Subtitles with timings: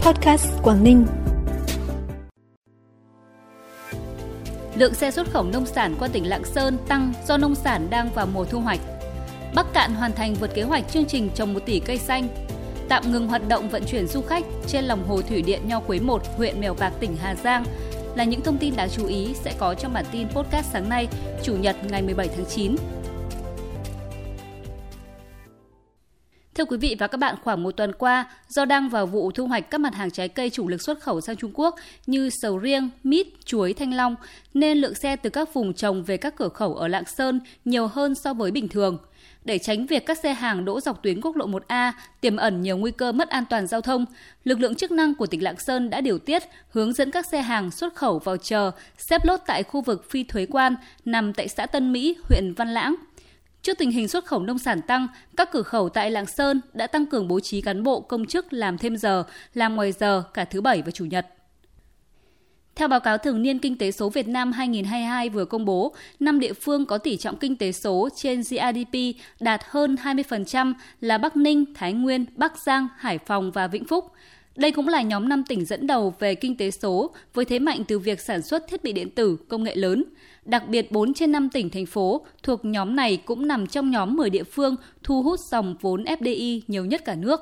[0.00, 1.06] Podcast Quảng Ninh.
[4.74, 8.10] Lượng xe xuất khẩu nông sản qua tỉnh Lạng Sơn tăng do nông sản đang
[8.14, 8.80] vào mùa thu hoạch.
[9.54, 12.28] Bắc Cạn hoàn thành vượt kế hoạch chương trình trồng 1 tỷ cây xanh.
[12.88, 15.98] Tạm ngừng hoạt động vận chuyển du khách trên lòng hồ thủy điện Nho Quế
[15.98, 17.64] 1, huyện Mèo Vạc, tỉnh Hà Giang
[18.14, 21.08] là những thông tin đáng chú ý sẽ có trong bản tin podcast sáng nay,
[21.42, 22.76] Chủ nhật ngày 17 tháng 9.
[26.60, 29.46] Thưa quý vị và các bạn, khoảng một tuần qua, do đang vào vụ thu
[29.46, 31.74] hoạch các mặt hàng trái cây chủ lực xuất khẩu sang Trung Quốc
[32.06, 34.14] như sầu riêng, mít, chuối, thanh long,
[34.54, 37.86] nên lượng xe từ các vùng trồng về các cửa khẩu ở Lạng Sơn nhiều
[37.86, 38.98] hơn so với bình thường.
[39.44, 42.76] Để tránh việc các xe hàng đỗ dọc tuyến quốc lộ 1A tiềm ẩn nhiều
[42.76, 44.04] nguy cơ mất an toàn giao thông,
[44.44, 47.42] lực lượng chức năng của tỉnh Lạng Sơn đã điều tiết hướng dẫn các xe
[47.42, 51.48] hàng xuất khẩu vào chờ xếp lốt tại khu vực phi thuế quan nằm tại
[51.48, 52.94] xã Tân Mỹ, huyện Văn Lãng.
[53.62, 56.86] Trước tình hình xuất khẩu nông sản tăng, các cửa khẩu tại Lạng Sơn đã
[56.86, 59.24] tăng cường bố trí cán bộ công chức làm thêm giờ,
[59.54, 61.26] làm ngoài giờ cả thứ Bảy và Chủ nhật.
[62.74, 66.40] Theo báo cáo thường niên Kinh tế số Việt Nam 2022 vừa công bố, năm
[66.40, 68.98] địa phương có tỷ trọng kinh tế số trên GDP
[69.40, 74.12] đạt hơn 20% là Bắc Ninh, Thái Nguyên, Bắc Giang, Hải Phòng và Vĩnh Phúc.
[74.60, 77.84] Đây cũng là nhóm 5 tỉnh dẫn đầu về kinh tế số với thế mạnh
[77.88, 80.04] từ việc sản xuất thiết bị điện tử, công nghệ lớn.
[80.44, 84.16] Đặc biệt 4 trên 5 tỉnh thành phố thuộc nhóm này cũng nằm trong nhóm
[84.16, 87.40] 10 địa phương thu hút dòng vốn FDI nhiều nhất cả nước.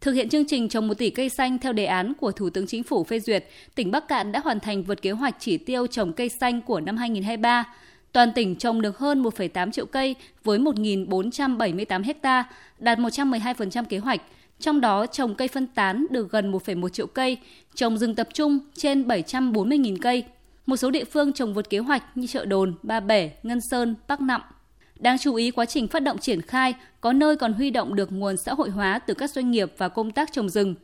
[0.00, 2.66] Thực hiện chương trình trồng 1 tỷ cây xanh theo đề án của Thủ tướng
[2.66, 5.86] Chính phủ phê duyệt, tỉnh Bắc Cạn đã hoàn thành vượt kế hoạch chỉ tiêu
[5.86, 7.64] trồng cây xanh của năm 2023.
[8.12, 12.44] Toàn tỉnh trồng được hơn 1,8 triệu cây với 1.478 ha,
[12.78, 14.20] đạt 112% kế hoạch.
[14.60, 17.38] Trong đó trồng cây phân tán được gần 1,1 triệu cây,
[17.74, 20.24] trồng rừng tập trung trên 740.000 cây.
[20.66, 23.94] Một số địa phương trồng vượt kế hoạch như chợ đồn, Ba Bể, Ngân Sơn,
[24.08, 24.40] Bắc Nậm.
[24.98, 28.12] Đáng chú ý quá trình phát động triển khai, có nơi còn huy động được
[28.12, 30.74] nguồn xã hội hóa từ các doanh nghiệp và công tác trồng rừng.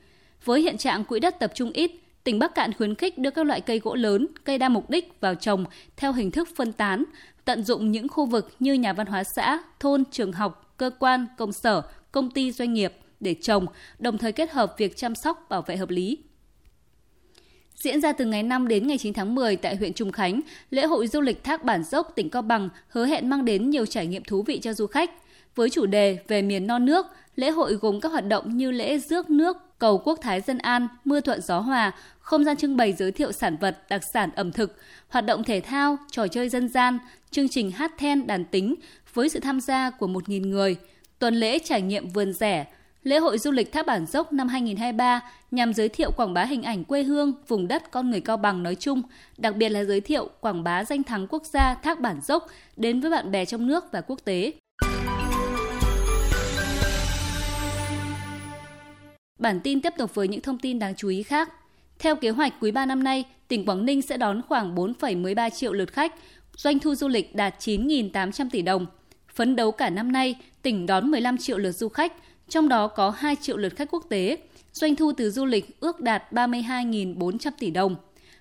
[0.44, 1.90] Với hiện trạng quỹ đất tập trung ít,
[2.24, 5.20] tỉnh Bắc Cạn khuyến khích đưa các loại cây gỗ lớn, cây đa mục đích
[5.20, 5.64] vào trồng
[5.96, 7.04] theo hình thức phân tán,
[7.44, 11.26] tận dụng những khu vực như nhà văn hóa xã, thôn, trường học, cơ quan,
[11.38, 13.66] công sở, công ty doanh nghiệp để trồng,
[13.98, 16.18] đồng thời kết hợp việc chăm sóc bảo vệ hợp lý.
[17.74, 20.40] Diễn ra từ ngày 5 đến ngày 9 tháng 10 tại huyện Trùng Khánh,
[20.70, 23.86] lễ hội du lịch Thác Bản Dốc tỉnh Cao Bằng hứa hẹn mang đến nhiều
[23.86, 25.10] trải nghiệm thú vị cho du khách.
[25.54, 27.06] Với chủ đề về miền non nước,
[27.36, 30.88] lễ hội gồm các hoạt động như lễ rước nước, cầu quốc thái dân an,
[31.04, 34.52] mưa thuận gió hòa, không gian trưng bày giới thiệu sản vật, đặc sản ẩm
[34.52, 34.76] thực,
[35.08, 36.98] hoạt động thể thao, trò chơi dân gian,
[37.30, 38.74] chương trình hát then đàn tính
[39.14, 40.76] với sự tham gia của 1.000 người,
[41.18, 42.66] tuần lễ trải nghiệm vườn rẻ,
[43.06, 46.62] Lễ hội du lịch Thác Bản Dốc năm 2023 nhằm giới thiệu quảng bá hình
[46.62, 49.02] ảnh quê hương, vùng đất con người Cao Bằng nói chung,
[49.38, 52.46] đặc biệt là giới thiệu quảng bá danh thắng quốc gia Thác Bản Dốc
[52.76, 54.52] đến với bạn bè trong nước và quốc tế.
[59.38, 61.52] Bản tin tiếp tục với những thông tin đáng chú ý khác.
[61.98, 65.72] Theo kế hoạch quý 3 năm nay, tỉnh Quảng Ninh sẽ đón khoảng 4,13 triệu
[65.72, 66.14] lượt khách,
[66.56, 68.86] doanh thu du lịch đạt 9.800 tỷ đồng.
[69.34, 72.12] Phấn đấu cả năm nay, tỉnh đón 15 triệu lượt du khách,
[72.48, 74.38] trong đó có 2 triệu lượt khách quốc tế,
[74.72, 77.96] doanh thu từ du lịch ước đạt 32.400 tỷ đồng.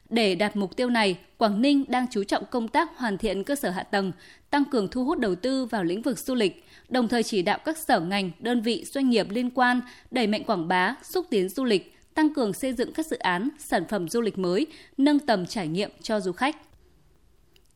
[0.09, 3.55] Để đạt mục tiêu này, Quảng Ninh đang chú trọng công tác hoàn thiện cơ
[3.55, 4.11] sở hạ tầng,
[4.49, 7.59] tăng cường thu hút đầu tư vào lĩnh vực du lịch, đồng thời chỉ đạo
[7.65, 11.49] các sở ngành, đơn vị, doanh nghiệp liên quan đẩy mạnh quảng bá, xúc tiến
[11.49, 14.67] du lịch, tăng cường xây dựng các dự án, sản phẩm du lịch mới,
[14.97, 16.55] nâng tầm trải nghiệm cho du khách.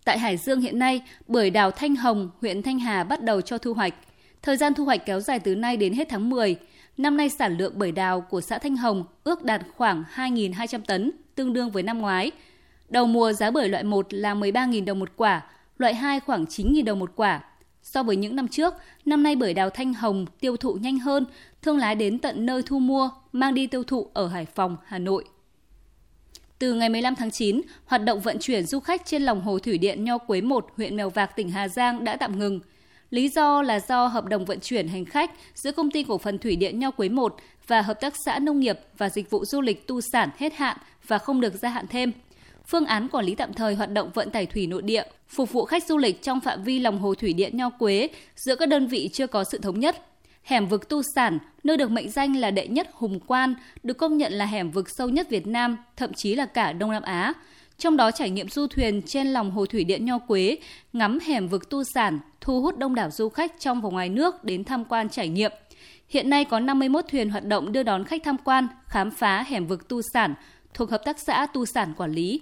[0.06, 3.58] Tại Hải Dương hiện nay, bưởi đào Thanh Hồng, huyện Thanh Hà bắt đầu cho
[3.58, 3.94] thu hoạch–
[4.42, 6.56] Thời gian thu hoạch kéo dài từ nay đến hết tháng 10.
[6.98, 11.12] Năm nay sản lượng bưởi đào của xã Thanh Hồng ước đạt khoảng 2.200 tấn,
[11.36, 12.32] tương đương với năm ngoái.
[12.90, 15.46] Đầu mùa giá bưởi loại 1 là 13.000 đồng một quả,
[15.78, 17.44] loại 2 khoảng 9.000 đồng một quả.
[17.84, 18.74] So với những năm trước,
[19.06, 21.26] năm nay bưởi đào Thanh Hồng tiêu thụ nhanh hơn,
[21.62, 25.00] thương lái đến tận nơi thu mua, mang đi tiêu thụ ở Hải Phòng, Hà
[25.00, 25.24] Nội.
[26.60, 29.78] Từ ngày 15 tháng 9, hoạt động vận chuyển du khách trên lòng hồ thủy
[29.78, 32.60] điện Nho Quế 1, huyện Mèo Vạc, tỉnh Hà Giang đã tạm ngừng.
[33.10, 36.38] Lý do là do hợp đồng vận chuyển hành khách giữa công ty cổ phần
[36.38, 37.36] thủy điện Nho Quế 1
[37.68, 40.78] và hợp tác xã nông nghiệp và dịch vụ du lịch tu sản hết hạn
[41.08, 42.12] và không được gia hạn thêm.
[42.68, 45.66] Phương án quản lý tạm thời hoạt động vận tải thủy nội địa phục vụ
[45.66, 48.88] khách du lịch trong phạm vi lòng hồ thủy điện Nho Quế giữa các đơn
[48.88, 50.06] vị chưa có sự thống nhất.
[50.44, 54.18] Hẻm vực tu sản, nơi được mệnh danh là đệ nhất hùng quan, được công
[54.18, 57.34] nhận là hẻm vực sâu nhất Việt Nam, thậm chí là cả Đông Nam Á,
[57.80, 60.58] trong đó trải nghiệm du thuyền trên lòng hồ thủy điện Nho Quế,
[60.94, 64.44] ngắm hẻm vực tu sản, thu hút đông đảo du khách trong và ngoài nước
[64.44, 65.52] đến tham quan trải nghiệm.
[66.10, 69.68] Hiện nay có 51 thuyền hoạt động đưa đón khách tham quan, khám phá hẻm
[69.68, 70.34] vực tu sản
[70.74, 72.42] thuộc Hợp tác xã Tu sản quản lý.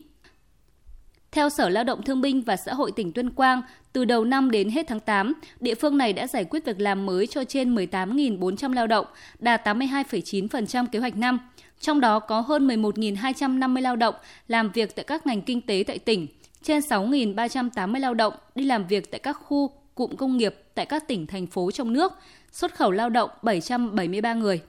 [1.32, 3.62] Theo Sở Lao động Thương binh và Xã hội tỉnh Tuyên Quang,
[3.94, 7.06] từ đầu năm đến hết tháng 8, địa phương này đã giải quyết việc làm
[7.06, 9.06] mới cho trên 18.400 lao động,
[9.40, 11.40] đạt 82,9% kế hoạch năm.
[11.80, 14.16] Trong đó có hơn 11.250 lao động
[14.48, 16.28] làm việc tại các ngành kinh tế tại tỉnh,
[16.64, 21.08] trên 6.380 lao động đi làm việc tại các khu, cụm công nghiệp tại các
[21.08, 22.14] tỉnh, thành phố trong nước,
[22.52, 24.62] xuất khẩu lao động 773 người.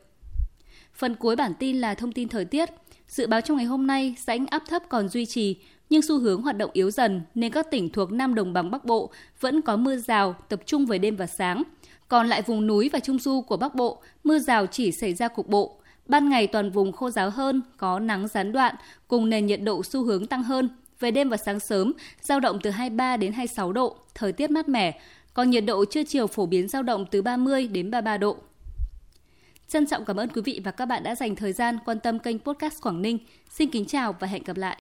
[0.94, 2.68] Phần cuối bản tin là thông tin thời tiết.
[3.08, 5.56] Dự báo trong ngày hôm nay, rãnh áp thấp còn duy trì,
[5.90, 8.84] nhưng xu hướng hoạt động yếu dần nên các tỉnh thuộc Nam Đồng bằng Bắc
[8.84, 11.62] Bộ vẫn có mưa rào tập trung về đêm và sáng.
[12.08, 15.28] Còn lại vùng núi và trung du của Bắc Bộ, mưa rào chỉ xảy ra
[15.28, 15.80] cục bộ.
[16.08, 18.74] Ban ngày toàn vùng khô ráo hơn, có nắng gián đoạn,
[19.08, 20.68] cùng nền nhiệt độ xu hướng tăng hơn.
[21.00, 24.68] Về đêm và sáng sớm, giao động từ 23 đến 26 độ, thời tiết mát
[24.68, 25.00] mẻ,
[25.34, 28.36] còn nhiệt độ trưa chiều phổ biến giao động từ 30 đến 33 độ.
[29.68, 32.18] Trân trọng cảm ơn quý vị và các bạn đã dành thời gian quan tâm
[32.18, 33.18] kênh podcast Quảng Ninh.
[33.50, 34.76] Xin kính chào và hẹn gặp lại.